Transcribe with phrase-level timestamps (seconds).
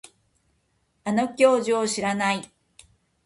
[1.03, 2.41] あの教授を知らない